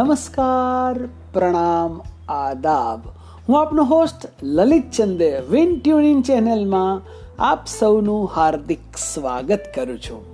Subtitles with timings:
[0.00, 3.00] નમસ્કાર, પ્રણામ, આદાબ.
[3.48, 7.02] હું આપનો host Lalit Chande, win tuning ચેનલમાં
[7.38, 8.78] આપ સૌનું હાર્દિક
[9.14, 10.24] સ્વાગત કરું છું.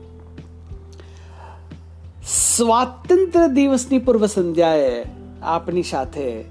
[2.56, 5.04] સ્વાતંત્ર્ય દિવસની પૂર્વ સંધ્યાએ
[5.42, 6.44] આપની સાથે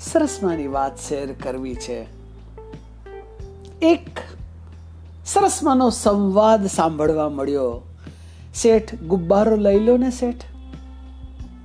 [0.00, 2.06] સરસમાની વાત શેર કરવી છે.
[3.82, 4.18] એક
[5.26, 7.80] સરસમાનો સંવાદ સાંભળવા મળ્યો.
[8.54, 10.57] શેઠ ગુબ્બારો લઈ લો ને શેઠ.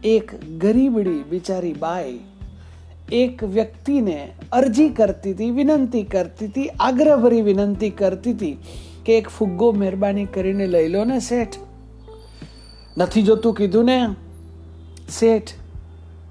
[0.03, 2.19] એક ગરીબડી બિચારી બાઈ
[3.11, 8.57] એક વ્યક્તિને અરજી કરતી હતી, વિનંતી કરતી હતી આગ્રહભરી વિનંતી કરતી હતી
[9.05, 11.55] કે એક ફુગ્ગો મહેરબાની કરીને લઈ લો ને શેઠ.
[12.97, 14.07] નથી જોતું કીધું ને?
[15.19, 15.49] શેઠ,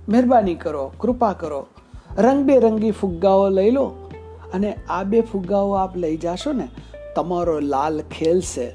[0.09, 1.67] મહેરબાની કરો, કૃપા કરો.
[2.19, 3.85] રંગબેરંગી ફુગ્ગાઓ લઈ લો
[4.55, 6.69] અને આ બે ફુગ્ગાઓ આપ લઈ જાશો ને,
[7.17, 8.73] તમારો લાલ ખેલશે.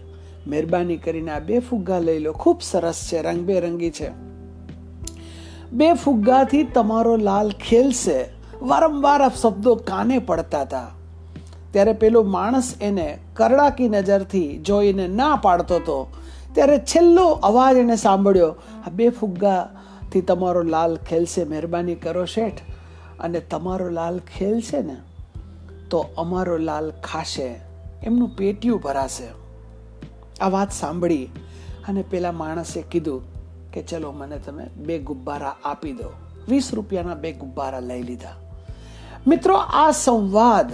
[0.48, 2.34] મહેરબાની કરીને આ બે ફુગ્ગા લઈ લો.
[2.34, 4.27] ખૂબ સરસ છે, રંગબેરંગી છે.
[5.72, 8.26] બે ફુગ્ગાથી તમારો લાલ ખેલશે.
[8.62, 10.92] વારંવાર આ શબ્દો કાને પડતા હતા?
[11.72, 16.14] ત્યારે પેલો માણસ એને કરડાકી નજરથી જોઈને ના પાડતો હતો.
[16.54, 18.56] ત્યારે છેલ્લો અવાજ એને સાંભળ્યો,
[18.88, 22.60] આ બે ફુગ્ગાથી તમારો લાલ ખેલશે, મહેરબાની કરો શેઠ.
[23.20, 24.98] અને તમારો લાલ ખેલશે ને,
[25.90, 27.56] તો અમારો લાલ ખાશે.
[28.04, 29.28] એમનું પેટિયું ભરાશે.
[30.42, 31.30] આ વાત સાંભળી
[31.88, 33.37] અને પેલા માણસે કીધું
[33.78, 36.10] કે ચલો મને તમે બે ગુબ્બારા આપી દો.
[36.50, 38.36] વીસ રૂપિયાના બે ગુબ્બારા લઈ લીધા.
[39.28, 40.72] મિત્રો, આ સંવાદ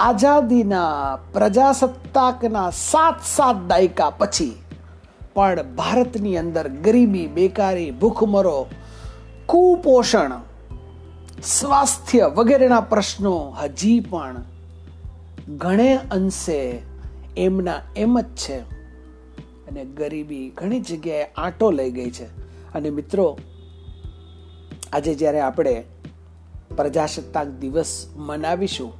[0.00, 4.54] આઝાદીના પ્રજાસત્તાકના સાત સાત દાયકા પછી,
[5.34, 8.66] પણ ભારતની અંદર ગરીબી, બેકારી, ભૂખમરો,
[9.46, 10.40] કુપોષણ,
[11.42, 14.44] સ્વાસ્થ્ય વગેરેના પ્રશ્નો હજી પણ
[15.48, 16.82] ઘણે અંશે
[17.36, 18.75] એમના એમ જ છે.
[19.68, 22.24] અને ગરીબી ઘણી જગ્યાએ આંટો લઈ ગઈ છે.
[22.72, 23.38] અને મિત્રો,
[24.92, 25.84] આજે જ્યારે આપણે
[26.76, 28.92] પ્રજાસત્તાક દિવસ મનાવીશું,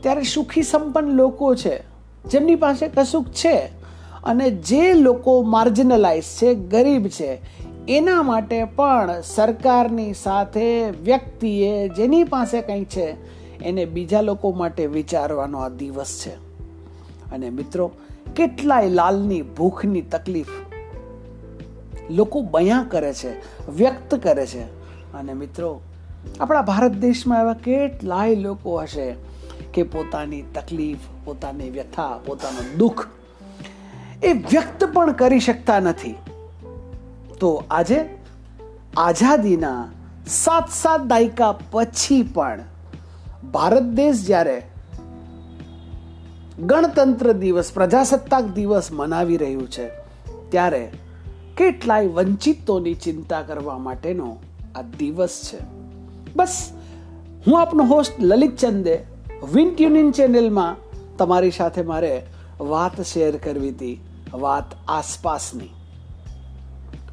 [0.00, 1.82] ત્યારે સુખી સંપન્ન લોકો છે.
[2.30, 3.58] જેમની પાસે કશુંક છે
[4.24, 7.38] અને જે લોકો માર્જિનલાઇઝ છે, ગરીબ છે,
[7.88, 13.16] એના માટે પણ સરકારની સાથે વ્યક્તિએ જેની પાસે કંઈ છે,
[13.58, 16.34] એને બીજા લોકો માટે વિચારવાનો આ દિવસ છે.
[17.32, 17.92] અને મિત્રો
[18.36, 20.46] કેટલાય લાલની, ભૂખની તકલીફ
[22.10, 23.30] લોકો બયા કરે છે,
[23.70, 24.62] વ્યક્ત કરે છે.
[25.12, 25.80] અને મિત્રો,
[26.40, 29.14] આપણા ભારત દેશમાં એવા કેટલાય લોકો હશે
[29.74, 33.06] કે પોતાની તકલીફ, પોતાની વ્યથા, પોતાનું દુઃખ
[34.22, 36.14] એ વ્યક્ત પણ કરી શકતા નથી.
[37.40, 38.08] તો આજે
[38.96, 39.88] આઝાદીના
[40.26, 42.60] સાત સાત દાયકા પછી પણ
[43.52, 44.62] ભારત દેશ જ્યારે
[46.66, 49.88] ગણતંત્ર દિવસ, પ્રજાસત્તાક દિવસ મનાવી રહ્યું છે.
[50.50, 50.92] ત્યારે
[51.56, 54.36] કેટલાય વંચિતોની ચિંતા કરવા માટેનો
[54.74, 55.58] આ દિવસ છે.
[56.36, 56.72] બસ,
[57.46, 58.98] હું આપનો host Lalit Chande
[59.52, 60.76] win tuning ચેનલમાં
[61.16, 62.22] તમારી સાથે મારે
[62.60, 64.00] વાત શેર કરવી હતી,
[64.34, 65.68] વાત આસપાસની.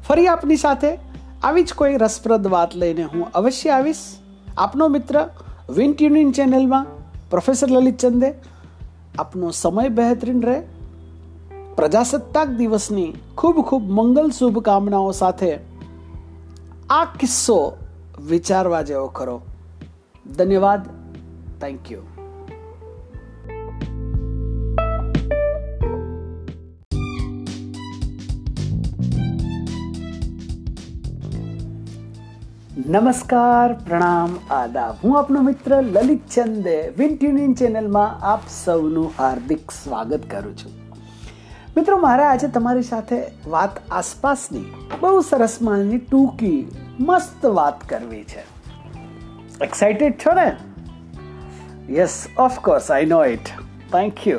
[0.08, 0.98] ફરી આપની સાથે
[1.42, 3.96] આવી જ કોઈ રસપ્રદ વાત લઈને હું અવશ્ય આવીશ.
[4.58, 5.28] આપનો મિત્ર
[5.70, 6.86] વિન ટ્યુનિંગ ચેનલમાં
[7.30, 8.34] પ્રોફેસર લલિત ચંદે
[9.18, 10.62] આપનો સમય બહેતરીન રહે.
[11.76, 15.58] પ્રજાસત્તાક દિવસની ખૂબ ખૂબ મંગલ શુભકામનાઓ સાથે
[16.90, 17.76] આ કિસ્સો
[18.28, 19.40] વિચારવા જેવો ખરો.
[20.36, 20.86] ધન્યવાદ.
[21.60, 21.98] થેન્ક યુ
[32.76, 34.96] નમસ્કાર, પ્રણામ, આદાબ.
[35.04, 40.72] હું આપનો મિત્ર લલિત ચંદે વિન ટ્યુનિંગ ચેનલમાં આપ સૌનું હાર્દિક સ્વાગત કરું છું.
[41.76, 44.64] મિત્રો, મારે આજે તમારી સાથે વાત આસપાસની
[45.00, 48.44] બહુ સરસ માની ટૂંકી, મસ્ત વાત કરવી છે.
[49.64, 50.56] એક્સાઇટેડ છો ને?
[51.98, 53.44] Yes of course I know it
[53.92, 54.38] thank you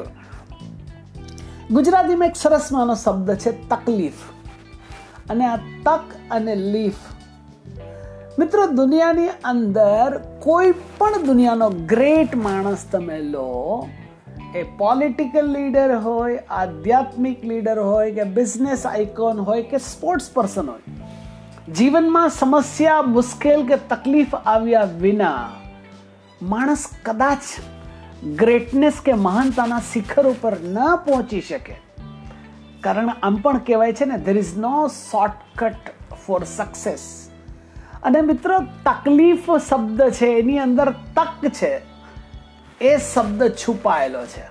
[1.72, 4.14] ગુજરાતીમાં એક સરસ માનો શબ્દ છે, તકલીફ.
[5.30, 6.02] અને આ તક
[6.32, 6.96] અને લીફ
[8.40, 13.90] મિત્રો, દુનિયાની અંદર કોઈ પણ દુનિયાનો ગ્રેટ માણસ તમે લો,
[14.56, 20.80] એ પોલિટિકલ લીડર હોય, આધ્યાત્મિક લીડર હોય, કે બિઝનેસ આઇકોન હોય, કે સ્પોર્ટ્સ પર્સન હોય,
[21.74, 25.50] જીવનમાં સમસ્યા, મુશ્કેલ કે તકલીફ આવ્યા વિના
[26.42, 27.40] માણસ કદાચ
[28.36, 31.76] ગ્રેટનેસ કે મહાનતાના શિખર ઉપર ન પહોંચી શકે.
[32.82, 35.76] કારણ આમ પણ કહેવાય છે ને there is no shortcut
[36.28, 37.27] for success
[38.08, 41.82] અને મિત્રો, તકલીફ શબ્દ છે, એની અંદર તક છે.
[42.82, 44.46] એ શબ્દ છુપાયેલો છે.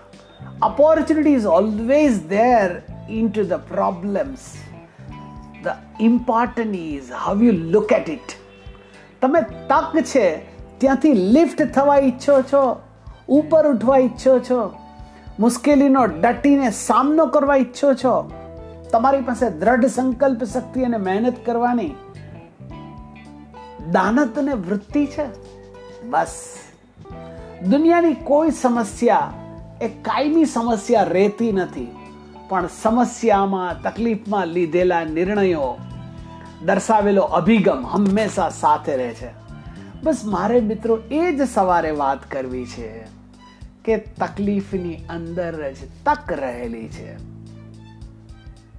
[0.62, 2.82] Opportunity is always there
[3.29, 4.38] into the problems
[5.64, 5.69] the
[6.00, 8.37] important is how you look at it
[9.23, 10.26] તમે તક છે,
[10.79, 12.64] ત્યાંથી લિફ્ટ થવા ઈચ્છો છો,
[13.29, 14.73] ઉપર ઉઠવા ઈચ્છો છો,
[15.38, 18.31] મુશ્કેલીનો ડટીને સામનો કરવા ઈચ્છો છો,
[18.93, 21.94] તમારી પાસે દ્રઢ સંકલ્પ શક્તિ અને મહેનત કરવાની
[23.93, 25.27] દાનત અને વૃત્તિ છે?
[26.03, 26.55] બસ.
[27.71, 29.33] દુનિયાની કોઈ સમસ્યા
[29.83, 31.97] એ કાયમી સમસ્યા રહેતી નથી.
[32.49, 35.79] પણ સમસ્યામાં, તકલીફમાં લીધેલા નિર્ણયો
[36.65, 39.31] દર્શાવેલો અભિગમ હંમેશા સાથે રહે છે.
[40.03, 43.05] બસ મારે મિત્રો એ જ સવારે વાત કરવી છે
[43.85, 47.17] કે તકલીફની અંદર જ તક રહેલી છે.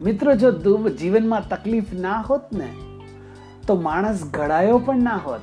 [0.01, 0.51] મિત્રો, જો
[0.89, 2.69] જીવનમાં તકલીફ ના હોત ને
[3.67, 5.41] તો માણસ ઘડાયો પણ ના હોત.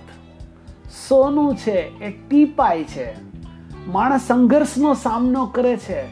[1.08, 3.14] સોનું છે એ ટીપાય છે.
[3.86, 6.02] માણસ સંઘર્ષનો સામનો કરે છે.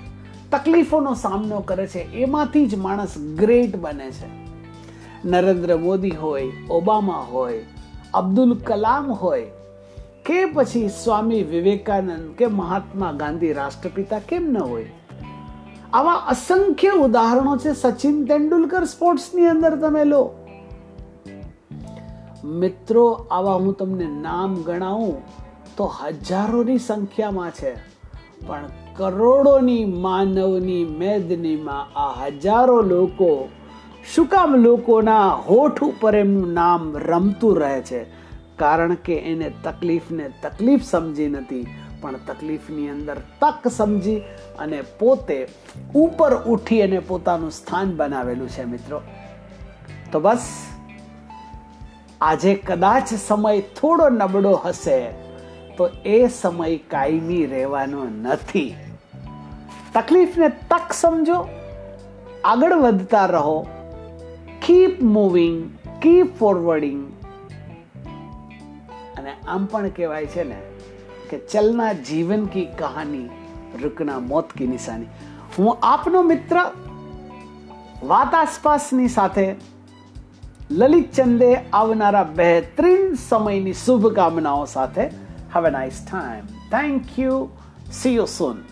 [0.51, 1.99] તકલીફોનો સામનો કરે છે.
[1.99, 4.43] એમાંથી જ માણસ ગ્રેટ બને છે.
[5.25, 7.65] નરેન્દ્ર મોદી હોય, ઓબામા હોય,
[8.15, 9.51] અબ્દુલ કલામ હોય,
[10.25, 14.87] કે પછી સ્વામી વિવેકાનંદ, કે મહાત્મા ગાંધી રાષ્ટ્રપિતા, કેમ ન હોય?
[15.93, 20.42] આવા અસંખ્ય ઉદાહરણો છે સચિન તેંડુલકર સ્પોર્ટ્સની અંદર તમે લો.
[22.45, 25.23] મિત્રો, આવા હું તમને નામ ગણાવું
[25.77, 27.75] તો હજારોની સંખ્યામાં છે.
[28.47, 28.65] પણ
[28.97, 33.49] કરોડોની માનવની મેદનીમાં આ હજારો લોકો
[34.15, 38.05] શું કામ લોકોના હોઠ ઉપર એમનું નામ રમતું રહે છે?
[38.57, 41.67] કારણ કે એને તકલીફને તકલીફ સમજી નથી,
[42.01, 44.19] પણ તકલીફની અંદર તક સમજી
[44.59, 45.49] અને પોતે
[45.95, 49.03] ઉપર ઉઠી અને પોતાનું સ્થાન બનાવેલું છે મિત્રો.
[50.13, 50.72] તો બસ.
[52.23, 55.11] આજે કદાચ સમય થોડો નબળો હશે,
[55.77, 58.77] તો એ સમય કાયમી રહેવાનો નથી.
[59.95, 61.49] તકલીફને તક સમજો,
[62.45, 63.67] આગળ વધતા રહો.
[64.67, 65.71] કીપ મૂવિંગ
[66.03, 67.13] કીપ ફોરવર્ડિંગ
[69.19, 70.57] અને આમ પણ કહેવાય છે ને,
[71.31, 73.29] કે ચલના જીવન કી કહાની,
[73.83, 75.07] રૂકના મોત કી નિશાની.
[75.59, 76.63] હું આપનો મિત્ર,
[78.03, 79.72] વાત આસપાસની સાથે
[80.79, 85.11] લલિત ચંદે આવનારા બહેતરીન સમયની શુભકામનાઓ સાથે
[85.55, 86.45] Have a nice time.
[86.71, 87.51] Thank you.
[87.93, 88.72] See you soon.